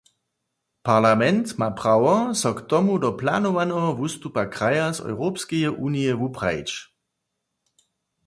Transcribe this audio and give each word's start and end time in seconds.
Parlament 0.87 1.45
ma 1.59 1.67
prawo, 1.81 2.13
so 2.41 2.49
k 2.57 2.61
tomu 2.71 2.93
do 3.03 3.09
planowaneho 3.21 3.89
wustupa 3.99 4.43
kraja 4.55 4.87
z 4.97 4.99
Europskeje 5.13 5.69
unije 5.87 6.11
wuprajić. 6.21 6.71